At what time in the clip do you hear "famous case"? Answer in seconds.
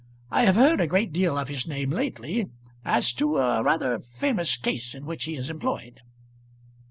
3.99-4.95